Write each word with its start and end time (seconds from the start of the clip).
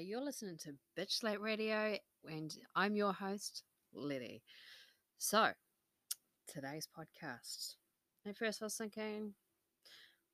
You're 0.00 0.22
listening 0.22 0.58
to 0.58 0.74
Bitch 0.96 1.18
Slap 1.18 1.40
Radio, 1.40 1.96
and 2.30 2.54
I'm 2.76 2.94
your 2.94 3.12
host, 3.12 3.64
Letty. 3.92 4.42
So, 5.18 5.48
today's 6.46 6.86
podcast. 6.86 7.74
At 8.24 8.36
first, 8.36 8.62
I 8.62 8.66
was 8.66 8.76
thinking, 8.76 9.34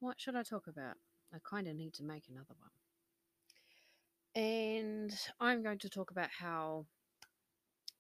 what 0.01 0.21
should 0.21 0.37
I 0.37 0.43
talk 0.43 0.67
about? 0.67 0.97
I 1.33 1.39
kind 1.49 1.67
of 1.67 1.77
need 1.77 1.95
to 1.95 2.05
make 2.05 2.25
another 2.29 2.55
one. 4.35 4.45
And 4.45 5.13
I'm 5.41 5.63
going 5.63 5.79
to 5.79 5.89
talk 5.89 6.11
about 6.11 6.29
how 6.39 6.87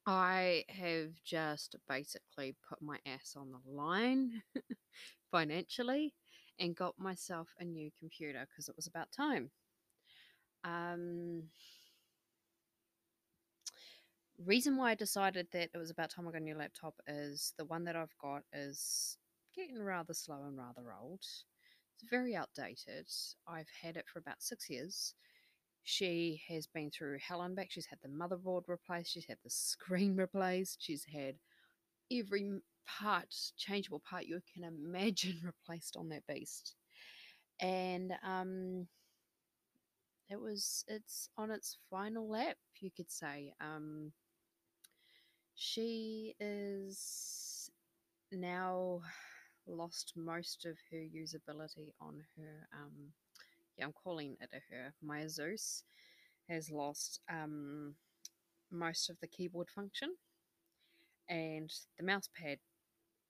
I 0.04 0.64
have 0.68 1.12
just 1.24 1.76
basically 1.88 2.56
put 2.68 2.82
my 2.82 2.98
ass 3.06 3.36
on 3.36 3.52
the 3.52 3.72
line 3.72 4.42
financially 5.30 6.12
and 6.58 6.76
got 6.76 6.98
myself 6.98 7.48
a 7.58 7.64
new 7.64 7.90
computer 7.98 8.46
because 8.50 8.68
it 8.68 8.76
was 8.76 8.86
about 8.86 9.12
time. 9.16 9.50
Um, 10.64 11.44
reason 14.44 14.76
why 14.76 14.90
I 14.90 14.94
decided 14.94 15.46
that 15.52 15.70
it 15.74 15.78
was 15.78 15.90
about 15.90 16.10
time 16.10 16.26
I 16.26 16.32
got 16.32 16.40
a 16.40 16.44
new 16.44 16.56
laptop 16.56 16.94
is 17.06 17.54
the 17.58 17.64
one 17.64 17.84
that 17.84 17.96
I've 17.96 18.16
got 18.20 18.42
is 18.52 19.16
getting 19.54 19.82
rather 19.82 20.14
slow 20.14 20.42
and 20.46 20.56
rather 20.56 20.92
old. 21.00 21.20
It's 21.20 22.10
very 22.10 22.34
outdated. 22.34 23.06
I've 23.46 23.68
had 23.82 23.96
it 23.96 24.06
for 24.12 24.18
about 24.18 24.42
six 24.42 24.68
years. 24.68 25.14
She 25.84 26.42
has 26.48 26.66
been 26.66 26.90
through 26.90 27.18
hell 27.26 27.42
and 27.42 27.56
back. 27.56 27.70
She's 27.70 27.86
had 27.86 27.98
the 28.02 28.08
motherboard 28.08 28.62
replaced. 28.68 29.12
She's 29.12 29.26
had 29.26 29.38
the 29.44 29.50
screen 29.50 30.16
replaced. 30.16 30.78
She's 30.80 31.04
had 31.12 31.36
every 32.12 32.60
part, 32.86 33.34
changeable 33.56 34.02
part 34.08 34.26
you 34.26 34.40
can 34.52 34.64
imagine 34.64 35.40
replaced 35.44 35.96
on 35.96 36.08
that 36.10 36.26
beast. 36.26 36.74
And 37.60 38.12
um, 38.24 38.88
it 40.32 40.40
was 40.40 40.84
it's 40.88 41.28
on 41.36 41.50
its 41.52 41.78
final 41.90 42.28
lap, 42.28 42.56
you 42.80 42.90
could 42.96 43.10
say. 43.10 43.54
Um, 43.60 44.12
she 45.54 46.34
is 46.40 47.70
now 48.32 49.00
lost 49.66 50.14
most 50.16 50.66
of 50.66 50.76
her 50.90 50.98
usability 50.98 51.92
on 52.00 52.24
her. 52.36 52.68
Um, 52.74 53.12
yeah, 53.78 53.86
I'm 53.86 53.92
calling 53.92 54.36
it 54.40 54.50
a 54.54 54.60
her. 54.74 54.94
My 55.02 55.26
Zeus 55.28 55.84
has 56.48 56.70
lost 56.70 57.20
um, 57.30 57.96
most 58.70 59.10
of 59.10 59.18
the 59.20 59.28
keyboard 59.28 59.70
function, 59.70 60.16
and 61.28 61.70
the 61.98 62.04
mouse 62.04 62.28
pad 62.34 62.58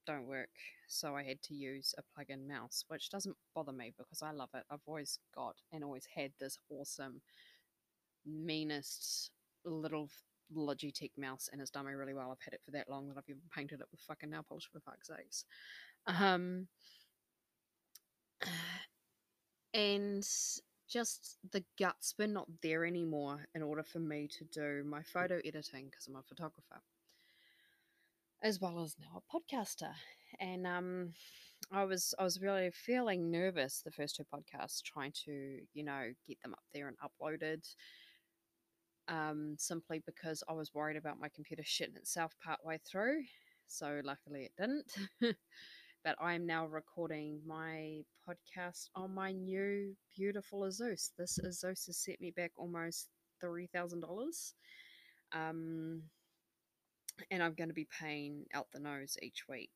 don't 0.06 0.27
work. 0.27 0.50
So 0.89 1.17
I 1.17 1.22
had 1.22 1.42
to 1.42 1.55
use 1.55 1.95
a 1.98 2.03
plug-in 2.14 2.47
mouse, 2.47 2.84
which 2.89 3.11
doesn't 3.11 3.36
bother 3.55 3.72
me 3.72 3.92
because 3.97 4.22
I 4.22 4.33
love 4.33 4.50
it. 4.55 4.64
I've 4.70 4.81
always 4.86 5.19
got 5.34 5.56
and 5.72 5.83
always 5.84 6.06
had 6.14 6.33
this 6.39 6.59
awesome, 6.70 7.20
meanest 8.27 9.31
little 9.64 10.09
Logitech 10.55 11.12
mouse, 11.17 11.48
and 11.50 11.61
it's 11.61 11.70
done 11.70 11.86
me 11.86 11.92
really 11.92 12.14
well. 12.14 12.31
I've 12.31 12.44
had 12.44 12.55
it 12.55 12.61
for 12.64 12.72
that 12.72 12.89
long 12.89 13.09
that 13.09 13.17
I've 13.17 13.28
even 13.28 13.42
painted 13.55 13.81
it 13.81 13.86
with 13.91 14.00
fucking 14.00 14.31
nail 14.31 14.44
polish 14.47 14.69
for 14.70 14.81
fuck's 14.81 15.09
sakes. 15.09 15.44
Um, 16.06 16.69
and 19.75 20.27
just 20.89 21.39
the 21.53 21.64
guts 21.78 22.14
were 22.19 22.27
not 22.27 22.48
there 22.62 22.84
anymore 22.84 23.47
in 23.55 23.62
order 23.62 23.83
for 23.83 23.98
me 23.98 24.28
to 24.39 24.44
do 24.44 24.84
my 24.84 25.03
photo 25.03 25.41
editing 25.44 25.87
because 25.87 26.06
I'm 26.06 26.16
a 26.16 26.22
photographer 26.22 26.83
as 28.42 28.60
well 28.60 28.82
as 28.82 28.96
now 28.98 29.22
a 29.22 29.36
podcaster. 29.36 29.92
And 30.40 30.66
um, 30.66 31.12
I 31.70 31.84
was 31.84 32.14
I 32.18 32.24
was 32.24 32.40
really 32.40 32.70
feeling 32.70 33.30
nervous 33.30 33.82
the 33.84 33.90
first 33.90 34.16
two 34.16 34.24
podcasts, 34.24 34.82
trying 34.82 35.12
to 35.24 35.60
you 35.74 35.84
know 35.84 36.12
get 36.26 36.40
them 36.42 36.54
up 36.54 36.64
there 36.74 36.88
and 36.88 36.96
uploaded. 36.98 37.64
Um, 39.08 39.56
simply 39.58 40.00
because 40.06 40.42
I 40.48 40.52
was 40.52 40.72
worried 40.72 40.96
about 40.96 41.20
my 41.20 41.28
computer 41.34 41.62
shitting 41.62 41.96
itself 41.96 42.34
partway 42.42 42.78
through. 42.86 43.22
So 43.66 44.00
luckily 44.04 44.44
it 44.44 44.52
didn't. 44.56 44.92
but 46.04 46.16
I 46.20 46.34
am 46.34 46.47
now 46.47 46.66
recording 46.66 47.41
my 47.47 48.02
podcast 48.28 48.88
on 48.94 49.14
my 49.14 49.32
new 49.32 49.94
beautiful 50.16 50.60
Asus. 50.60 51.10
This 51.19 51.38
Asus 51.44 51.86
has 51.86 51.98
set 51.98 52.20
me 52.20 52.31
back 52.31 52.52
almost 52.56 53.08
three 53.41 53.66
thousand 53.66 54.00
dollars. 54.00 54.54
Um, 55.32 56.02
and 57.31 57.43
I'm 57.43 57.55
going 57.55 57.69
to 57.69 57.75
be 57.75 57.89
paying 58.00 58.47
out 58.55 58.69
the 58.73 58.81
nose 58.81 59.17
each 59.23 59.49
week 59.49 59.71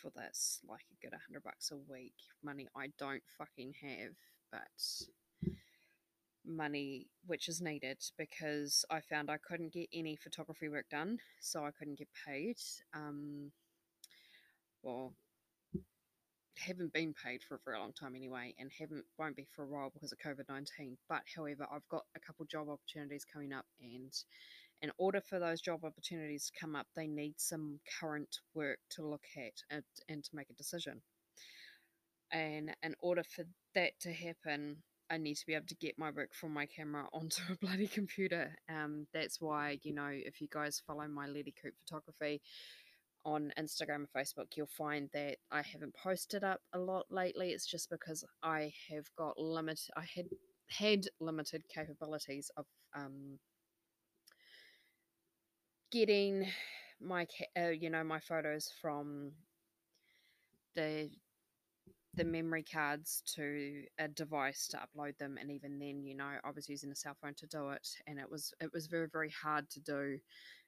for 0.00 0.10
this, 0.10 0.60
like 0.68 0.84
a 0.90 1.06
good 1.06 1.16
hundred 1.26 1.44
bucks 1.44 1.70
a 1.70 1.92
week. 1.92 2.14
Money 2.42 2.68
I 2.76 2.88
don't 2.98 3.22
fucking 3.38 3.74
have, 3.82 4.14
but 4.50 5.52
money 6.44 7.06
which 7.26 7.48
is 7.48 7.60
needed 7.60 7.98
because 8.18 8.84
I 8.90 9.00
found 9.00 9.30
I 9.30 9.38
couldn't 9.38 9.72
get 9.72 9.88
any 9.94 10.16
photography 10.16 10.68
work 10.68 10.86
done, 10.90 11.18
so 11.40 11.64
I 11.64 11.70
couldn't 11.70 11.98
get 11.98 12.08
paid. 12.26 12.56
Um, 12.94 13.52
well, 14.82 15.14
haven't 16.58 16.92
been 16.92 17.14
paid 17.14 17.42
for 17.42 17.56
a 17.56 17.60
very 17.64 17.78
long 17.78 17.92
time 17.92 18.14
anyway, 18.14 18.54
and 18.58 18.70
haven't 18.78 19.04
won't 19.18 19.36
be 19.36 19.46
for 19.54 19.64
a 19.64 19.68
while 19.68 19.90
because 19.92 20.12
of 20.12 20.18
COVID 20.18 20.48
nineteen. 20.48 20.96
But 21.08 21.22
however, 21.34 21.66
I've 21.72 21.88
got 21.88 22.04
a 22.16 22.20
couple 22.20 22.44
job 22.46 22.68
opportunities 22.68 23.24
coming 23.24 23.52
up, 23.52 23.66
and 23.80 24.12
in 24.82 24.90
order 24.98 25.20
for 25.20 25.38
those 25.38 25.60
job 25.60 25.84
opportunities 25.84 26.46
to 26.46 26.60
come 26.60 26.74
up, 26.74 26.86
they 26.94 27.06
need 27.06 27.34
some 27.38 27.78
current 28.00 28.38
work 28.54 28.78
to 28.90 29.06
look 29.06 29.24
at 29.36 29.52
and, 29.70 29.84
and 30.08 30.24
to 30.24 30.30
make 30.34 30.50
a 30.50 30.54
decision. 30.54 31.00
And 32.32 32.74
in 32.82 32.94
order 33.00 33.22
for 33.22 33.44
that 33.74 33.92
to 34.00 34.12
happen, 34.12 34.78
I 35.08 35.18
need 35.18 35.36
to 35.36 35.46
be 35.46 35.54
able 35.54 35.66
to 35.66 35.74
get 35.76 35.98
my 35.98 36.10
work 36.10 36.34
from 36.34 36.52
my 36.52 36.66
camera 36.66 37.06
onto 37.12 37.42
a 37.50 37.56
bloody 37.56 37.86
computer. 37.86 38.56
Um, 38.68 39.06
that's 39.14 39.40
why, 39.40 39.78
you 39.82 39.94
know, 39.94 40.10
if 40.10 40.40
you 40.40 40.48
guys 40.50 40.82
follow 40.84 41.06
my 41.06 41.26
Letty 41.26 41.54
Coop 41.62 41.74
photography 41.78 42.40
on 43.24 43.52
Instagram 43.56 44.06
and 44.06 44.08
Facebook, 44.16 44.56
you'll 44.56 44.66
find 44.66 45.08
that 45.12 45.36
I 45.52 45.62
haven't 45.62 45.94
posted 45.94 46.42
up 46.42 46.60
a 46.72 46.78
lot 46.78 47.06
lately. 47.08 47.50
It's 47.50 47.66
just 47.66 47.88
because 47.88 48.24
I 48.42 48.72
have 48.90 49.04
got 49.16 49.38
limited, 49.38 49.90
I 49.96 50.06
had 50.14 50.26
had 50.68 51.04
limited 51.20 51.62
capabilities 51.68 52.50
of 52.56 52.64
um, 52.96 53.38
getting 55.92 56.46
my 57.00 57.26
uh, 57.56 57.68
you 57.68 57.90
know 57.90 58.02
my 58.02 58.18
photos 58.18 58.72
from 58.80 59.32
the 60.74 61.10
the 62.14 62.24
memory 62.24 62.62
cards 62.62 63.22
to 63.26 63.84
a 63.98 64.08
device 64.08 64.68
to 64.68 64.78
upload 64.78 65.16
them 65.18 65.38
and 65.40 65.50
even 65.50 65.78
then 65.78 66.04
you 66.04 66.14
know 66.14 66.28
i 66.44 66.50
was 66.54 66.68
using 66.68 66.90
a 66.90 66.96
cell 66.96 67.16
phone 67.22 67.34
to 67.34 67.46
do 67.46 67.70
it 67.70 67.88
and 68.06 68.18
it 68.18 68.30
was 68.30 68.52
it 68.60 68.70
was 68.72 68.86
very 68.86 69.08
very 69.08 69.30
hard 69.30 69.68
to 69.70 69.80
do. 69.80 70.18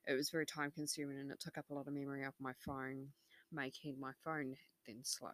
It 0.07 0.13
was 0.13 0.29
very 0.29 0.45
time 0.45 0.71
consuming 0.71 1.17
and 1.19 1.31
it 1.31 1.39
took 1.39 1.57
up 1.57 1.65
a 1.71 1.73
lot 1.73 1.87
of 1.87 1.93
memory 1.93 2.25
off 2.25 2.35
my 2.39 2.53
phone 2.63 3.07
making 3.51 3.99
my 3.99 4.11
phone 4.23 4.53
then 4.85 4.99
slow. 5.03 5.31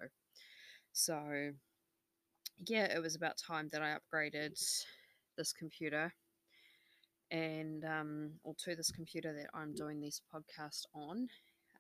So 0.94 1.52
yeah 2.68 2.86
it 2.86 3.02
was 3.02 3.16
about 3.16 3.38
time 3.38 3.70
that 3.72 3.82
i 3.82 3.96
upgraded 3.98 4.54
this 5.38 5.54
computer 5.54 6.14
and 7.32 7.86
um, 7.86 8.32
or 8.44 8.54
to 8.66 8.76
this 8.76 8.92
computer 8.92 9.34
that 9.34 9.50
I'm 9.58 9.74
doing 9.74 10.02
this 10.02 10.22
podcast 10.34 10.86
on. 10.94 11.28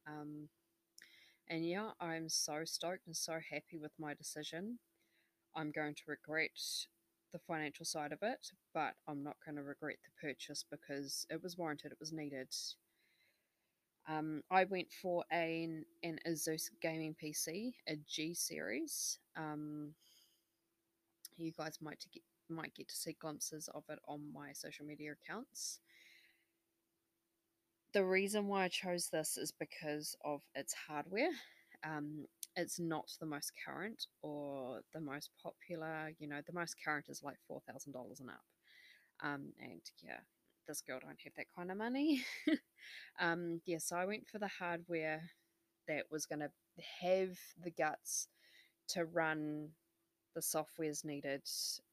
Um, 0.07 0.47
and 1.49 1.67
yeah, 1.67 1.89
I'm 1.99 2.29
so 2.29 2.63
stoked 2.63 3.07
and 3.07 3.15
so 3.15 3.33
happy 3.51 3.77
with 3.79 3.91
my 3.99 4.13
decision. 4.13 4.79
I'm 5.55 5.71
going 5.71 5.95
to 5.95 6.01
regret 6.07 6.57
the 7.33 7.39
financial 7.39 7.85
side 7.85 8.13
of 8.13 8.19
it, 8.21 8.47
but 8.73 8.93
I'm 9.07 9.23
not 9.23 9.35
going 9.45 9.57
to 9.57 9.63
regret 9.63 9.97
the 10.03 10.27
purchase 10.27 10.63
because 10.69 11.25
it 11.29 11.43
was 11.43 11.57
warranted, 11.57 11.91
it 11.91 11.99
was 11.99 12.13
needed. 12.13 12.47
Um, 14.07 14.41
I 14.49 14.63
went 14.63 14.87
for 15.01 15.23
an, 15.29 15.85
an 16.03 16.19
Asus 16.27 16.69
gaming 16.81 17.15
PC, 17.21 17.73
a 17.87 17.97
G 18.07 18.33
series. 18.33 19.19
Um, 19.37 19.93
you 21.37 21.51
guys 21.57 21.77
might 21.81 22.03
get 22.13 22.23
might 22.51 22.75
get 22.75 22.87
to 22.89 22.95
see 22.95 23.15
glimpses 23.19 23.69
of 23.73 23.83
it 23.89 23.99
on 24.07 24.31
my 24.33 24.53
social 24.53 24.85
media 24.85 25.13
accounts. 25.13 25.79
The 27.93 28.05
reason 28.05 28.47
why 28.47 28.65
I 28.65 28.67
chose 28.69 29.09
this 29.09 29.37
is 29.37 29.51
because 29.51 30.15
of 30.23 30.41
its 30.55 30.73
hardware. 30.87 31.31
Um, 31.83 32.25
it's 32.55 32.79
not 32.79 33.09
the 33.19 33.25
most 33.25 33.53
current 33.65 34.05
or 34.21 34.81
the 34.93 35.01
most 35.01 35.31
popular. 35.41 36.11
You 36.19 36.27
know, 36.27 36.41
the 36.45 36.53
most 36.53 36.75
current 36.83 37.07
is 37.09 37.23
like 37.23 37.37
four 37.47 37.61
thousand 37.67 37.93
dollars 37.93 38.19
and 38.19 38.29
up. 38.29 38.43
Um, 39.23 39.53
and 39.59 39.81
yeah, 40.01 40.19
this 40.67 40.81
girl 40.81 40.99
don't 41.01 41.19
have 41.23 41.33
that 41.35 41.47
kind 41.55 41.71
of 41.71 41.77
money. 41.77 42.23
um, 43.19 43.61
yeah, 43.65 43.77
so 43.79 43.95
I 43.95 44.05
went 44.05 44.27
for 44.27 44.39
the 44.39 44.47
hardware 44.47 45.21
that 45.87 46.05
was 46.11 46.25
going 46.25 46.39
to 46.39 46.51
have 47.01 47.37
the 47.63 47.71
guts 47.71 48.27
to 48.89 49.05
run 49.05 49.69
the 50.33 50.41
softwares 50.41 51.03
needed 51.05 51.43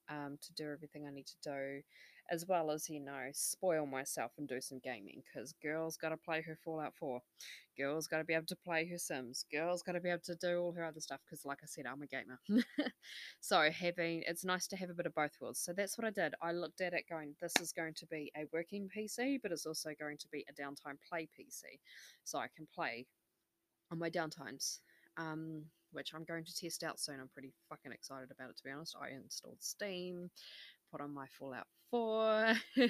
um, 0.09 0.39
to 0.43 0.53
do 0.55 0.71
everything 0.71 1.07
I 1.07 1.11
need 1.11 1.27
to 1.27 1.37
do. 1.43 1.83
as 2.31 2.47
well 2.47 2.71
as, 2.71 2.89
you 2.89 3.01
know, 3.01 3.29
spoil 3.33 3.87
myself 3.87 4.33
and 4.39 4.47
do 4.47 4.61
some 4.61 4.79
gaming 4.85 5.23
because 5.25 5.55
girls 5.63 5.97
got 5.97 6.11
to 6.11 6.17
play 6.17 6.43
her 6.43 6.59
Fallout 6.63 6.95
4. 6.99 7.21
Girls 7.79 8.07
got 8.07 8.19
to 8.19 8.25
be 8.25 8.35
able 8.35 8.47
to 8.47 8.57
play 8.57 8.87
her 8.89 8.99
Sims. 8.99 9.45
Girls 9.51 9.83
got 9.83 9.93
to 9.93 10.01
be 10.01 10.11
able 10.11 10.23
to 10.25 10.35
do 10.35 10.59
all 10.59 10.73
her 10.73 10.85
other 10.85 11.01
stuff 11.01 11.21
because, 11.25 11.45
like 11.45 11.59
I 11.63 11.67
said, 11.67 11.87
I'm 11.87 12.03
a 12.03 12.07
gamer. 12.07 12.39
so, 13.41 13.71
having 13.71 14.25
it's 14.27 14.45
nice 14.45 14.67
to 14.69 14.77
have 14.77 14.91
a 14.91 14.95
bit 14.95 15.07
of 15.07 15.15
both 15.15 15.31
worlds. 15.41 15.61
So, 15.61 15.73
that's 15.73 15.97
what 15.97 16.07
I 16.07 16.11
did. 16.11 16.35
I 16.43 16.53
looked 16.53 16.81
at 16.81 16.93
it 16.93 17.05
going, 17.09 17.35
this 17.41 17.55
is 17.61 17.73
going 17.73 17.95
to 17.95 18.07
be 18.07 18.33
a 18.37 18.45
working 18.53 18.89
PC, 18.95 19.39
but 19.43 19.53
it's 19.53 19.65
also 19.65 19.91
going 19.99 20.19
to 20.19 20.29
be 20.29 20.45
a 20.49 20.61
downtime 20.61 20.99
play 21.09 21.29
PC. 21.39 21.79
So, 22.25 22.39
I 22.39 22.49
can 22.55 22.67
play 22.75 23.07
on 23.91 23.99
my 23.99 24.11
downtimes. 24.11 24.81
Um, 25.17 25.65
which 25.93 26.13
I'm 26.15 26.25
going 26.25 26.45
to 26.45 26.55
test 26.55 26.85
out 26.85 27.01
soon. 27.01 27.21
I'm 27.21 27.29
pretty 27.29 27.53
fucking 27.69 27.93
excited 27.93 28.31
about 28.31 28.51
it, 28.51 28.57
to 28.59 28.65
be 28.65 28.71
honest. 28.71 28.97
I 29.01 29.15
installed 29.15 29.59
Steam, 29.61 30.31
put 30.91 31.01
on 31.01 31.13
my 31.13 31.27
Fallout 31.39 31.67
4. 31.91 32.55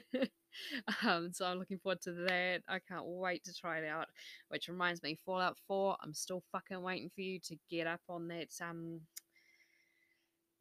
um, 1.04 1.32
so 1.32 1.46
I'm 1.46 1.58
looking 1.58 1.78
forward 1.78 2.00
to 2.02 2.12
that. 2.12 2.62
I 2.68 2.78
can't 2.78 3.06
wait 3.06 3.44
to 3.44 3.54
try 3.54 3.78
it 3.78 3.88
out. 3.88 4.06
Which 4.48 4.68
reminds 4.68 5.02
me, 5.02 5.18
Fallout 5.24 5.56
4, 5.66 5.96
I'm 6.02 6.14
still 6.14 6.42
fucking 6.52 6.82
waiting 6.82 7.10
for 7.14 7.20
you 7.20 7.38
to 7.40 7.56
get 7.70 7.86
up 7.86 8.00
on 8.08 8.28
that 8.28 8.48
um 8.62 9.00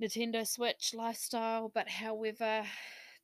Nintendo 0.01 0.48
Switch 0.48 0.94
lifestyle. 0.95 1.72
But 1.74 1.89
however, 1.89 2.63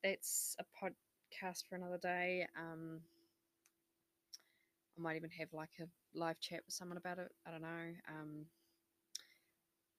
that's 0.03 0.55
a 0.59 0.63
podcast 0.83 1.63
for 1.69 1.75
another 1.75 1.99
day. 2.01 2.47
Um 2.57 3.01
I 4.97 5.01
might 5.01 5.15
even 5.15 5.31
have 5.39 5.49
like 5.53 5.71
a 5.81 5.85
live 6.15 6.39
chat 6.39 6.61
with 6.65 6.75
someone 6.75 6.97
about 6.97 7.19
it. 7.19 7.31
I 7.47 7.51
don't 7.51 7.61
know. 7.61 7.93
Um 8.09 8.45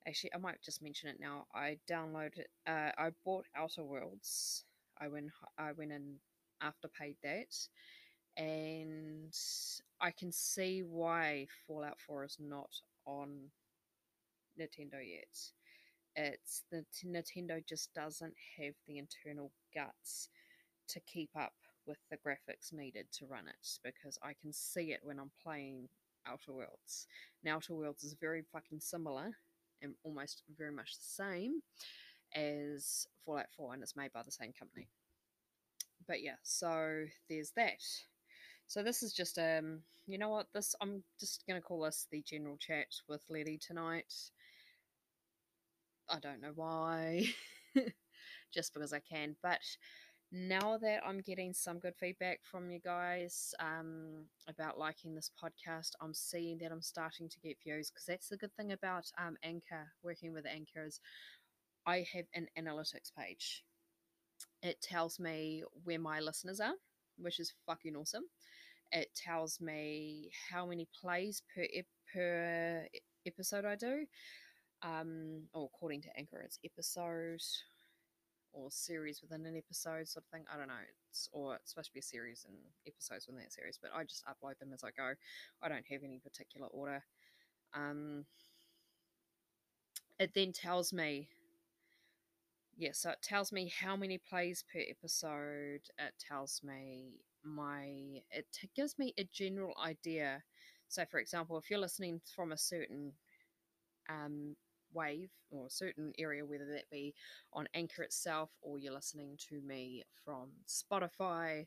actually 0.07 0.31
I 0.33 0.37
might 0.37 0.61
just 0.63 0.81
mention 0.81 1.09
it 1.09 1.17
now. 1.19 1.45
I 1.53 1.77
downloaded 1.89 2.45
uh 2.67 2.91
I 2.97 3.11
bought 3.23 3.45
Outer 3.55 3.83
Worlds. 3.83 4.63
I 4.99 5.07
went 5.07 5.31
I 5.57 5.71
went 5.71 5.91
in 5.91 6.15
after 6.61 6.87
paid 6.87 7.17
that 7.23 7.53
and 8.37 9.33
I 10.01 10.11
can 10.11 10.31
see 10.31 10.83
why 10.83 11.47
Fallout 11.67 11.99
4 12.05 12.25
is 12.25 12.37
not 12.39 12.69
on 13.05 13.49
Nintendo 14.59 14.99
yet. 15.03 15.37
It's 16.15 16.63
the 16.71 16.85
Nintendo 17.05 17.65
just 17.65 17.93
doesn't 17.93 18.33
have 18.57 18.73
the 18.87 18.97
internal 18.97 19.51
guts 19.73 20.29
to 20.89 20.99
keep 21.01 21.29
up 21.37 21.53
with 21.85 21.97
the 22.09 22.17
graphics 22.17 22.73
needed 22.73 23.05
to 23.13 23.25
run 23.25 23.47
it 23.47 23.67
because 23.83 24.17
I 24.23 24.33
can 24.41 24.51
see 24.53 24.91
it 24.91 25.01
when 25.03 25.19
I'm 25.19 25.31
playing 25.43 25.87
Outer 26.27 26.53
Worlds. 26.53 27.07
Now 27.43 27.57
Outer 27.57 27.75
Worlds 27.75 28.03
is 28.03 28.15
very 28.19 28.43
fucking 28.51 28.79
similar 28.79 29.31
and 29.81 29.95
almost 30.03 30.43
very 30.57 30.71
much 30.71 30.97
the 30.97 31.03
same 31.03 31.61
as 32.35 33.07
Fallout 33.25 33.47
4 33.57 33.73
and 33.73 33.83
it's 33.83 33.95
made 33.95 34.13
by 34.13 34.23
the 34.23 34.31
same 34.31 34.53
company. 34.57 34.87
But 36.07 36.21
yeah, 36.21 36.35
so 36.43 37.05
there's 37.29 37.51
that. 37.55 37.81
So 38.67 38.83
this 38.83 39.03
is 39.03 39.13
just 39.13 39.37
um 39.37 39.81
you 40.07 40.17
know 40.17 40.29
what 40.29 40.47
this 40.53 40.75
I'm 40.81 41.03
just 41.19 41.43
gonna 41.47 41.61
call 41.61 41.81
this 41.81 42.07
the 42.11 42.21
general 42.21 42.57
chat 42.57 42.87
with 43.07 43.23
Letty 43.29 43.57
tonight. 43.57 44.13
I 46.09 46.19
don't 46.19 46.41
know 46.41 46.51
why. 46.55 47.27
just 48.53 48.73
because 48.73 48.93
I 48.93 48.99
can. 48.99 49.35
But 49.41 49.59
now 50.35 50.77
that 50.77 50.99
I'm 51.07 51.21
getting 51.21 51.53
some 51.53 51.79
good 51.79 51.95
feedback 51.97 52.41
from 52.43 52.69
you 52.69 52.79
guys 52.79 53.53
um, 53.59 54.25
about 54.49 54.77
liking 54.77 55.15
this 55.15 55.31
podcast, 55.41 55.91
I'm 56.01 56.13
seeing 56.13 56.57
that 56.59 56.71
I'm 56.73 56.81
starting 56.81 57.29
to 57.29 57.39
get 57.39 57.57
views 57.63 57.89
because 57.89 58.05
that's 58.05 58.27
the 58.27 58.37
good 58.37 58.53
thing 58.55 58.73
about 58.73 59.05
um, 59.17 59.37
Anchor, 59.43 59.91
working 60.03 60.33
with 60.33 60.45
Anchor, 60.45 60.85
is 60.85 60.99
I 61.85 62.05
have 62.13 62.25
an 62.35 62.47
analytics 62.59 63.11
page. 63.17 63.63
It 64.61 64.81
tells 64.81 65.19
me 65.19 65.63
where 65.85 65.99
my 65.99 66.19
listeners 66.19 66.59
are, 66.59 66.73
which 67.17 67.39
is 67.39 67.53
fucking 67.65 67.95
awesome. 67.95 68.25
It 68.91 69.09
tells 69.15 69.61
me 69.61 70.31
how 70.51 70.65
many 70.65 70.87
plays 71.01 71.41
per 71.53 71.65
ep- 71.73 71.85
per 72.13 72.87
episode 73.25 73.65
I 73.65 73.75
do. 73.75 74.05
Um, 74.83 75.43
or 75.53 75.65
according 75.73 76.01
to 76.03 76.17
Anchor, 76.17 76.41
it's 76.41 76.59
episode 76.65 77.41
or 78.55 78.71
series 78.71 79.21
within 79.21 79.45
an 79.45 79.57
episode 79.57 80.07
sort 80.07 80.23
of 80.25 80.29
thing. 80.31 80.45
I 80.51 80.57
don't 80.57 80.67
know. 80.67 80.85
It's 81.09 81.29
or 81.31 81.55
it's 81.55 81.71
supposed 81.71 81.89
to 81.89 81.93
be 81.93 81.99
a 81.99 82.03
series 82.03 82.45
and 82.47 82.57
episodes 82.87 83.27
within 83.27 83.41
that 83.41 83.53
series, 83.53 83.77
but 83.81 83.91
I 83.93 84.03
just 84.03 84.23
upload 84.25 84.57
them 84.59 84.73
as 84.73 84.83
I 84.83 84.89
go. 84.95 85.13
I 85.61 85.69
don't 85.69 85.85
have 85.91 86.01
any 86.03 86.19
particular 86.19 86.67
order. 86.67 87.03
Um, 87.73 88.25
it 90.19 90.33
then 90.33 90.53
tells 90.53 90.93
me 90.93 91.29
yeah, 92.77 92.91
so 92.93 93.11
it 93.11 93.21
tells 93.21 93.51
me 93.51 93.71
how 93.79 93.95
many 93.95 94.17
plays 94.17 94.63
per 94.71 94.79
episode. 94.89 95.81
It 95.97 96.13
tells 96.19 96.61
me 96.63 97.21
my 97.43 97.85
it 98.31 98.47
gives 98.75 98.97
me 98.99 99.13
a 99.17 99.29
general 99.31 99.73
idea. 99.83 100.43
So 100.89 101.05
for 101.09 101.19
example, 101.19 101.57
if 101.57 101.69
you're 101.69 101.79
listening 101.79 102.21
from 102.35 102.51
a 102.51 102.57
certain 102.57 103.13
um 104.09 104.55
wave 104.93 105.29
or 105.51 105.67
a 105.67 105.71
certain 105.71 106.11
area, 106.17 106.45
whether 106.45 106.65
that 106.65 106.89
be 106.91 107.13
on 107.53 107.67
Anchor 107.73 108.03
itself 108.03 108.49
or 108.61 108.77
you're 108.77 108.93
listening 108.93 109.37
to 109.49 109.61
me 109.61 110.03
from 110.23 110.49
Spotify 110.67 111.65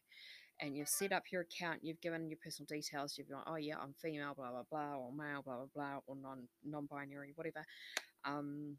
and 0.61 0.77
you've 0.77 0.89
set 0.89 1.13
up 1.13 1.25
your 1.31 1.43
account, 1.43 1.81
you've 1.83 2.01
given 2.01 2.29
your 2.29 2.39
personal 2.43 2.67
details, 2.67 3.17
you've 3.17 3.31
gone, 3.31 3.45
oh 3.47 3.57
yeah, 3.57 3.77
I'm 3.81 3.95
female, 4.01 4.35
blah 4.35 4.51
blah 4.51 4.65
blah, 4.71 4.97
or 4.97 5.13
male, 5.13 5.43
blah 5.43 5.57
blah 5.57 5.67
blah, 5.75 6.01
or 6.07 6.17
non 6.17 6.49
non 6.65 6.87
binary, 6.87 7.33
whatever. 7.37 7.65
Um, 8.25 8.77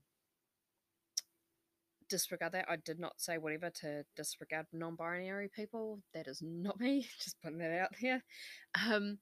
disregard 2.09 2.53
that. 2.53 2.65
I 2.69 2.75
did 2.77 2.99
not 2.99 3.13
say 3.17 3.37
whatever 3.37 3.69
to 3.81 4.03
disregard 4.17 4.65
non 4.73 4.95
binary 4.95 5.49
people. 5.55 5.99
That 6.13 6.27
is 6.27 6.41
not 6.41 6.79
me. 6.81 7.07
Just 7.23 7.41
putting 7.41 7.59
that 7.59 7.79
out 7.79 7.95
there. 8.01 8.23
Um, 8.85 9.19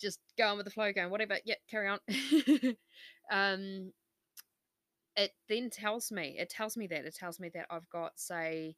just 0.00 0.18
going 0.36 0.56
with 0.56 0.66
the 0.66 0.72
flow, 0.72 0.92
going 0.92 1.10
whatever. 1.10 1.38
Yeah, 1.44 1.54
carry 1.70 1.88
on. 1.88 1.98
um, 3.30 3.92
it 5.16 5.32
then 5.48 5.70
tells 5.70 6.10
me 6.10 6.36
it 6.38 6.50
tells 6.50 6.76
me 6.76 6.86
that 6.88 7.04
it 7.04 7.14
tells 7.14 7.38
me 7.40 7.48
that 7.54 7.66
I've 7.70 7.88
got 7.90 8.12
say 8.18 8.76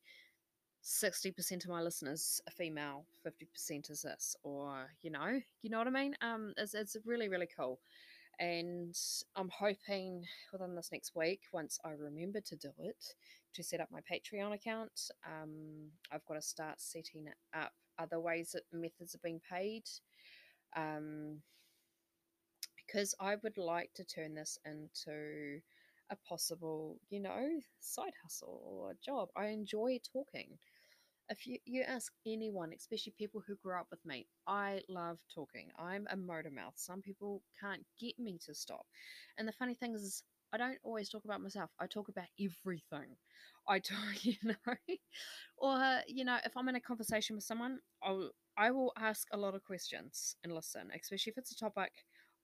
60% 0.82 1.64
of 1.64 1.70
my 1.70 1.82
listeners 1.82 2.40
are 2.46 2.52
female 2.52 3.06
50% 3.26 3.90
is 3.90 4.02
this 4.02 4.36
or 4.42 4.88
you 5.02 5.10
know 5.10 5.40
you 5.62 5.70
know 5.70 5.78
what 5.78 5.86
I 5.86 5.90
mean? 5.90 6.14
Um 6.20 6.52
it's, 6.56 6.74
it's 6.74 6.96
really 7.04 7.28
really 7.28 7.48
cool. 7.58 7.80
And 8.38 8.94
I'm 9.34 9.48
hoping 9.48 10.24
within 10.52 10.74
this 10.74 10.90
next 10.92 11.12
week 11.16 11.40
once 11.52 11.78
I 11.84 11.92
remember 11.92 12.40
to 12.40 12.56
do 12.56 12.70
it 12.78 13.14
to 13.54 13.62
set 13.62 13.80
up 13.80 13.88
my 13.90 14.00
Patreon 14.00 14.54
account 14.54 15.10
um 15.26 15.90
I've 16.12 16.24
got 16.26 16.34
to 16.34 16.42
start 16.42 16.80
setting 16.80 17.26
up 17.54 17.72
other 17.98 18.20
ways 18.20 18.52
that 18.52 18.62
methods 18.72 19.14
are 19.14 19.20
being 19.24 19.40
paid 19.50 19.84
um 20.76 21.40
because 22.76 23.14
I 23.18 23.36
would 23.42 23.58
like 23.58 23.90
to 23.94 24.04
turn 24.04 24.34
this 24.34 24.58
into 24.64 25.60
a 26.10 26.16
possible, 26.28 26.98
you 27.10 27.20
know, 27.20 27.60
side 27.80 28.12
hustle 28.22 28.60
or 28.64 28.90
a 28.92 29.04
job. 29.04 29.28
I 29.36 29.46
enjoy 29.46 29.98
talking. 30.12 30.58
If 31.28 31.46
you, 31.46 31.58
you 31.64 31.82
ask 31.82 32.12
anyone, 32.24 32.72
especially 32.76 33.14
people 33.18 33.42
who 33.46 33.56
grew 33.56 33.78
up 33.78 33.88
with 33.90 34.04
me, 34.04 34.26
I 34.46 34.82
love 34.88 35.18
talking. 35.34 35.70
I'm 35.78 36.06
a 36.10 36.16
motor 36.16 36.50
mouth. 36.50 36.74
Some 36.76 37.02
people 37.02 37.42
can't 37.60 37.84
get 38.00 38.18
me 38.18 38.38
to 38.46 38.54
stop. 38.54 38.86
And 39.36 39.48
the 39.48 39.52
funny 39.52 39.74
thing 39.74 39.94
is, 39.94 40.22
I 40.52 40.58
don't 40.58 40.78
always 40.84 41.08
talk 41.08 41.24
about 41.24 41.40
myself. 41.40 41.70
I 41.80 41.86
talk 41.86 42.08
about 42.08 42.26
everything. 42.40 43.16
I 43.68 43.78
talk, 43.80 44.24
you 44.24 44.36
know, 44.44 44.74
or 45.58 46.00
you 46.06 46.24
know, 46.24 46.38
if 46.44 46.56
I'm 46.56 46.68
in 46.68 46.76
a 46.76 46.80
conversation 46.80 47.36
with 47.36 47.44
someone, 47.44 47.80
I'll 48.02 48.30
I 48.56 48.70
will 48.70 48.92
ask 48.96 49.26
a 49.32 49.36
lot 49.36 49.54
of 49.54 49.64
questions 49.64 50.36
and 50.44 50.52
listen, 50.54 50.90
especially 50.98 51.30
if 51.32 51.38
it's 51.38 51.52
a 51.52 51.56
topic 51.56 51.92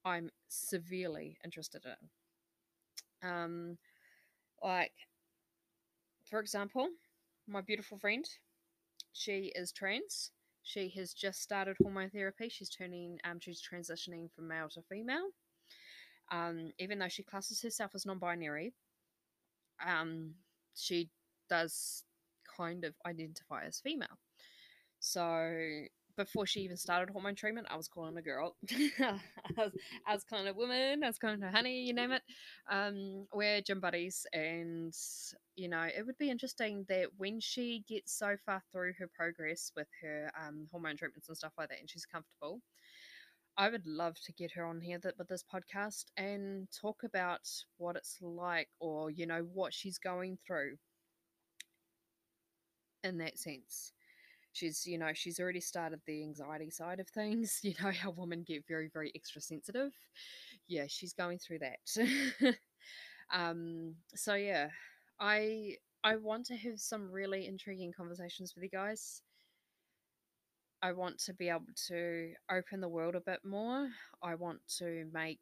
I'm 0.05 0.31
severely 0.49 1.39
interested 1.45 1.85
in. 1.87 2.09
Um, 3.23 3.79
like, 4.63 4.93
for 6.25 6.41
example, 6.41 6.89
my 7.47 7.61
beautiful 7.61 7.99
friend, 7.99 8.25
she 9.13 9.53
is 9.55 9.73
trans. 9.73 10.31
She 10.63 10.89
has 10.97 11.13
just 11.13 11.43
started 11.43 11.77
hormone 11.83 12.11
therapy. 12.11 12.49
She's 12.49 12.71
turning, 12.71 13.19
um, 13.25 13.41
she's 13.41 13.61
transitioning 13.63 14.31
from 14.33 14.49
male 14.49 14.69
to 14.71 14.83
female. 14.83 15.31
Um, 16.31 16.71
even 16.79 16.99
though 16.99 17.09
she 17.09 17.23
classes 17.23 17.61
herself 17.63 17.93
as 17.95 18.07
non-binary, 18.07 18.73
um, 19.85 20.35
she 20.75 21.11
does 21.51 22.05
kind 22.57 22.85
of 22.85 22.95
identify 23.07 23.65
as 23.65 23.81
female. 23.81 24.19
So 25.01 25.83
before 26.17 26.47
she 26.47 26.61
even 26.61 26.77
started 26.77 27.11
hormone 27.11 27.35
treatment, 27.35 27.67
I 27.71 27.77
was 27.77 27.89
calling 27.89 28.17
a 28.17 28.23
girl. 28.23 28.57
I, 28.71 29.19
was, 29.57 29.73
I 30.07 30.15
was 30.15 30.25
calling 30.25 30.49
a 30.49 30.53
woman. 30.53 31.01
Was 31.05 31.19
calling 31.19 31.41
her 31.41 31.51
honey. 31.51 31.83
You 31.83 31.95
name 31.95 32.13
it. 32.13 32.23
Um, 32.71 33.27
we're 33.33 33.61
gym 33.61 33.81
buddies, 33.81 34.27
and 34.33 34.95
you 35.57 35.69
know 35.69 35.83
it 35.83 36.05
would 36.07 36.19
be 36.19 36.31
interesting 36.31 36.85
that 36.89 37.09
when 37.17 37.41
she 37.41 37.85
gets 37.89 38.17
so 38.19 38.37
far 38.45 38.63
through 38.73 38.93
her 38.99 39.09
progress 39.15 39.73
with 39.77 39.89
her 40.03 40.31
um, 40.41 40.69
hormone 40.71 40.97
treatments 40.97 41.29
and 41.29 41.37
stuff 41.37 41.53
like 41.59 41.69
that, 41.69 41.81
and 41.81 41.91
she's 41.91 42.07
comfortable. 42.07 42.61
I 43.57 43.69
would 43.69 43.87
love 43.87 44.17
to 44.25 44.33
get 44.33 44.53
her 44.53 44.65
on 44.65 44.81
here 44.81 44.99
that, 45.01 45.19
with 45.19 45.29
this 45.29 45.45
podcast 45.45 46.07
and 46.17 46.69
talk 46.81 47.03
about 47.05 47.47
what 47.77 47.97
it's 47.97 48.17
like, 48.23 48.69
or 48.81 49.11
you 49.11 49.27
know 49.27 49.47
what 49.53 49.75
she's 49.75 49.99
going 49.99 50.39
through. 50.47 50.77
In 53.05 53.19
that 53.19 53.37
sense, 53.37 53.93
she's 54.53 54.87
you 54.87 54.99
know 54.99 55.11
she's 55.15 55.41
already 55.41 55.61
started 55.61 56.01
the 56.07 56.23
anxiety 56.23 56.71
side 56.71 57.01
of 57.01 57.09
things 57.09 57.61
you 57.63 57.75
know 57.83 57.91
how 57.91 58.11
women 58.11 58.45
get 58.47 58.65
very 58.69 58.91
very 58.93 59.13
extra 59.15 59.41
sensitive. 59.41 59.93
Yeah 60.69 60.85
she's 60.89 61.13
going 61.13 61.39
through 61.39 61.61
that. 61.61 62.57
Um 63.35 63.95
so 64.15 64.35
yeah 64.35 64.69
i 65.19 65.75
i 66.05 66.17
want 66.17 66.45
to 66.47 66.57
have 66.57 66.79
some 66.79 67.11
really 67.11 67.47
intriguing 67.47 67.91
conversations 67.97 68.53
with 68.55 68.65
you 68.65 68.69
guys. 68.69 69.23
I 70.83 70.93
want 70.93 71.19
to 71.21 71.33
be 71.33 71.49
able 71.49 71.73
to 71.87 72.33
open 72.51 72.81
the 72.81 72.89
world 72.89 73.15
a 73.15 73.21
bit 73.21 73.41
more. 73.43 73.89
I 74.23 74.35
want 74.35 74.59
to 74.79 75.07
make 75.15 75.39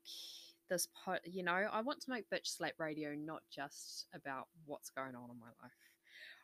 this 0.71 0.87
pot 1.05 1.21
you 1.25 1.43
know 1.43 1.67
i 1.73 1.81
want 1.83 2.01
to 2.01 2.11
make 2.11 2.31
bitch 2.31 2.47
slap 2.57 2.73
radio 2.79 3.13
not 3.15 3.43
just 3.55 4.07
about 4.15 4.47
what's 4.65 4.89
going 4.89 5.15
on 5.15 5.29
in 5.29 5.39
my 5.39 5.49
life 5.61 5.73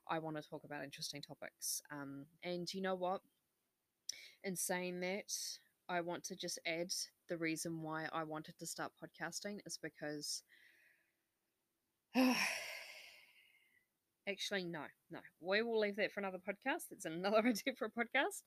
I 0.09 0.19
want 0.19 0.37
to 0.37 0.49
talk 0.49 0.65
about 0.65 0.85
interesting 0.85 1.23
topics. 1.23 1.83
Um, 1.91 2.27
and 2.43 2.73
you 2.73 2.81
know 2.81 2.95
what? 2.95 3.21
In 4.45 4.57
saying 4.57 5.01
that, 5.01 5.33
I 5.89 6.01
want 6.01 6.25
to 6.25 6.37
just 6.37 6.59
add 6.67 6.93
the 7.29 7.37
reason 7.37 7.83
why 7.83 8.07
I 8.13 8.25
wanted 8.25 8.59
to 8.59 8.67
start 8.67 8.93
podcasting 9.03 9.59
is 9.67 9.79
because. 9.83 10.43
Actually, 14.29 14.65
no, 14.65 14.83
no. 15.09 15.21
We 15.41 15.63
will 15.63 15.79
leave 15.79 15.95
that 15.97 16.11
for 16.11 16.19
another 16.19 16.39
podcast. 16.39 16.91
It's 16.91 17.05
another 17.05 17.39
idea 17.47 17.75
for 17.79 17.85
a 17.85 17.91
podcast. 17.91 18.43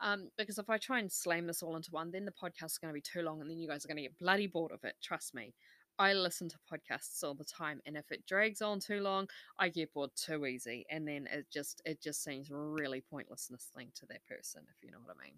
Um, 0.00 0.30
because 0.38 0.58
if 0.58 0.70
I 0.70 0.78
try 0.78 1.00
and 1.00 1.10
slam 1.10 1.48
this 1.48 1.60
all 1.60 1.74
into 1.74 1.90
one, 1.90 2.12
then 2.12 2.24
the 2.24 2.30
podcast 2.30 2.66
is 2.66 2.78
going 2.78 2.92
to 2.92 2.94
be 2.94 3.00
too 3.00 3.22
long 3.22 3.40
and 3.40 3.50
then 3.50 3.58
you 3.58 3.68
guys 3.68 3.84
are 3.84 3.88
going 3.88 3.96
to 3.96 4.02
get 4.02 4.18
bloody 4.18 4.46
bored 4.46 4.70
of 4.70 4.84
it. 4.84 4.94
Trust 5.02 5.34
me. 5.34 5.54
I 5.98 6.12
listen 6.12 6.48
to 6.48 6.56
podcasts 6.72 7.24
all 7.24 7.34
the 7.34 7.44
time, 7.44 7.80
and 7.84 7.96
if 7.96 8.10
it 8.12 8.26
drags 8.26 8.62
on 8.62 8.78
too 8.80 9.00
long, 9.00 9.28
I 9.58 9.68
get 9.68 9.92
bored 9.92 10.10
too 10.14 10.46
easy, 10.46 10.86
and 10.90 11.06
then 11.06 11.28
it 11.30 11.46
just 11.52 11.82
it 11.84 12.00
just 12.00 12.22
seems 12.22 12.50
really 12.50 13.00
pointless 13.00 13.48
listening 13.50 13.90
to 13.96 14.06
that 14.06 14.24
person, 14.26 14.62
if 14.70 14.82
you 14.84 14.92
know 14.92 14.98
what 15.04 15.16
I 15.18 15.24
mean. 15.24 15.34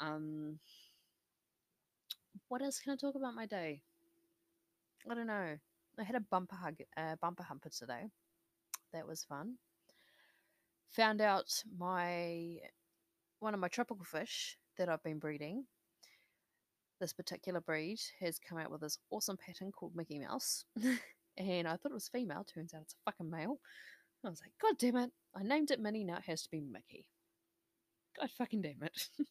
Um, 0.00 0.58
what 2.48 2.62
else 2.62 2.80
can 2.80 2.92
I 2.92 2.96
talk 2.96 3.14
about 3.14 3.34
my 3.34 3.46
day? 3.46 3.82
I 5.10 5.14
don't 5.14 5.26
know. 5.26 5.56
I 5.98 6.02
had 6.02 6.16
a 6.16 6.20
bumper 6.20 6.56
hug, 6.56 6.76
uh, 6.96 7.16
bumper 7.20 7.42
humper 7.42 7.68
today. 7.68 8.10
That 8.92 9.06
was 9.06 9.24
fun. 9.24 9.56
Found 10.96 11.20
out 11.20 11.62
my 11.78 12.58
one 13.38 13.54
of 13.54 13.60
my 13.60 13.68
tropical 13.68 14.04
fish 14.04 14.58
that 14.76 14.88
I've 14.88 15.02
been 15.02 15.18
breeding 15.18 15.64
this 17.00 17.12
particular 17.12 17.60
breed 17.60 17.98
has 18.20 18.38
come 18.38 18.58
out 18.58 18.70
with 18.70 18.82
this 18.82 18.98
awesome 19.10 19.36
pattern 19.36 19.72
called 19.72 19.96
Mickey 19.96 20.18
Mouse. 20.18 20.64
and 21.38 21.66
I 21.66 21.76
thought 21.76 21.90
it 21.90 21.94
was 21.94 22.08
female. 22.08 22.44
Turns 22.44 22.74
out 22.74 22.82
it's 22.82 22.94
a 22.94 23.10
fucking 23.10 23.30
male. 23.30 23.58
I 24.24 24.28
was 24.28 24.42
like, 24.42 24.52
God 24.60 24.78
damn 24.78 24.96
it. 24.96 25.10
I 25.34 25.42
named 25.42 25.70
it 25.70 25.80
Minnie. 25.80 26.04
Now 26.04 26.18
it 26.18 26.24
has 26.26 26.42
to 26.42 26.50
be 26.50 26.60
Mickey. 26.60 27.06
God 28.18 28.30
fucking 28.36 28.62
damn 28.62 28.82
it. 28.82 29.08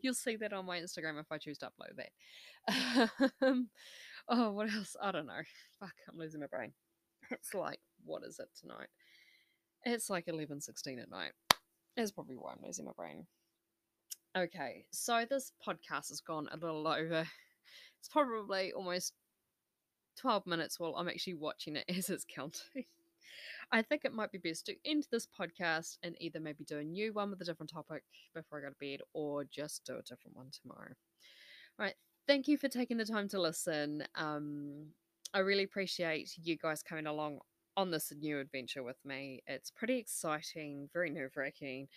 You'll 0.00 0.14
see 0.14 0.36
that 0.36 0.52
on 0.52 0.66
my 0.66 0.78
Instagram 0.78 1.20
if 1.20 1.32
I 1.32 1.38
choose 1.38 1.58
to 1.58 1.66
upload 1.66 1.96
that. 1.96 3.10
um, 3.42 3.68
oh, 4.28 4.52
what 4.52 4.72
else? 4.72 4.96
I 5.02 5.10
don't 5.10 5.26
know. 5.26 5.42
Fuck, 5.80 5.94
I'm 6.08 6.18
losing 6.18 6.40
my 6.40 6.46
brain. 6.46 6.72
It's 7.30 7.54
like, 7.54 7.80
what 8.04 8.22
is 8.22 8.38
it 8.38 8.48
tonight? 8.60 8.88
It's 9.84 10.10
like 10.10 10.26
11.16 10.26 11.02
at 11.02 11.10
night. 11.10 11.32
That's 11.96 12.12
probably 12.12 12.36
why 12.36 12.52
I'm 12.52 12.64
losing 12.64 12.84
my 12.84 12.92
brain. 12.96 13.26
Okay, 14.36 14.84
so 14.90 15.24
this 15.30 15.52
podcast 15.64 16.08
has 16.08 16.20
gone 16.20 16.48
a 16.50 16.56
little 16.56 16.88
over. 16.88 17.24
It's 18.00 18.08
probably 18.10 18.72
almost 18.72 19.12
12 20.18 20.46
minutes 20.46 20.80
while 20.80 20.96
I'm 20.96 21.08
actually 21.08 21.34
watching 21.34 21.76
it 21.76 21.84
as 21.96 22.10
it's 22.10 22.26
counting. 22.28 22.84
I 23.70 23.82
think 23.82 24.04
it 24.04 24.12
might 24.12 24.32
be 24.32 24.38
best 24.38 24.66
to 24.66 24.74
end 24.84 25.06
this 25.10 25.26
podcast 25.26 25.98
and 26.02 26.16
either 26.20 26.40
maybe 26.40 26.64
do 26.64 26.78
a 26.78 26.84
new 26.84 27.12
one 27.12 27.30
with 27.30 27.40
a 27.42 27.44
different 27.44 27.70
topic 27.70 28.02
before 28.34 28.58
I 28.58 28.62
go 28.62 28.68
to 28.70 28.74
bed 28.80 29.00
or 29.12 29.44
just 29.44 29.84
do 29.84 29.94
a 29.94 30.02
different 30.02 30.36
one 30.36 30.50
tomorrow. 30.50 30.92
All 31.78 31.86
right, 31.86 31.94
thank 32.26 32.48
you 32.48 32.58
for 32.58 32.68
taking 32.68 32.96
the 32.96 33.04
time 33.04 33.28
to 33.28 33.40
listen. 33.40 34.04
Um, 34.16 34.88
I 35.32 35.38
really 35.38 35.62
appreciate 35.62 36.32
you 36.42 36.56
guys 36.56 36.82
coming 36.82 37.06
along 37.06 37.38
on 37.76 37.90
this 37.90 38.12
new 38.18 38.38
adventure 38.38 38.82
with 38.82 38.98
me. 39.04 39.42
It's 39.46 39.70
pretty 39.70 39.98
exciting, 39.98 40.88
very 40.92 41.10
nerve 41.10 41.36
wracking, 41.36 41.88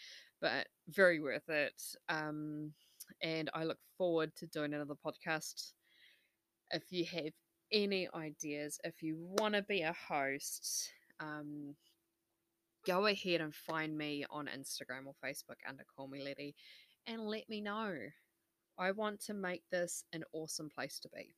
but 0.42 0.68
very 0.90 1.20
worth 1.20 1.50
it. 1.50 1.82
Um, 2.10 2.74
and 3.22 3.50
I 3.54 3.64
look 3.64 3.80
forward 3.98 4.36
to 4.38 4.48
doing 4.48 4.74
another 4.74 4.96
podcast. 4.96 5.74
If 6.72 6.92
you 6.92 7.06
have 7.06 7.32
any 7.72 8.08
ideas, 8.14 8.80
if 8.84 9.02
you 9.02 9.18
want 9.18 9.56
to 9.56 9.62
be 9.62 9.82
a 9.82 9.96
host, 10.08 10.90
um, 11.20 11.76
go 12.86 13.06
ahead 13.08 13.42
and 13.42 13.54
find 13.54 13.98
me 13.98 14.26
on 14.30 14.48
Instagram 14.48 15.06
or 15.06 15.16
Facebook 15.24 15.58
under 15.68 15.84
Call 15.96 16.08
Me 16.08 16.24
Letty 16.24 16.56
and 17.06 17.22
let 17.22 17.50
me 17.50 17.62
know. 17.62 17.94
I 18.80 18.92
want 18.92 19.22
to 19.26 19.34
make 19.34 19.64
this 19.72 20.04
an 20.14 20.24
awesome 20.34 20.70
place 20.70 21.00
to 21.00 21.10
be. 21.10 21.34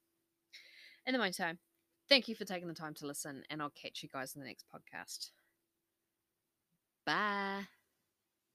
In 1.06 1.14
the 1.14 1.20
meantime, 1.20 1.58
thank 2.10 2.28
you 2.28 2.36
for 2.36 2.46
taking 2.46 2.68
the 2.68 2.74
time 2.74 2.94
to 2.96 3.08
listen, 3.08 3.44
and 3.50 3.62
I'll 3.62 3.70
catch 3.70 4.04
you 4.04 4.10
guys 4.10 4.36
in 4.36 4.42
the 4.42 4.48
next 4.48 4.66
podcast. 4.74 5.32
Bye. 7.06 7.79